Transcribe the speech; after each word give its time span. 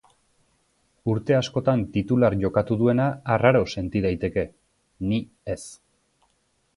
Urte 1.11 1.35
askotan 1.39 1.83
titular 1.97 2.35
jokatu 2.45 2.77
duena 2.79 3.05
arraro 3.35 3.61
senti 3.75 4.01
daiteke, 4.07 4.47
ni 5.13 5.21
ez. 5.55 5.59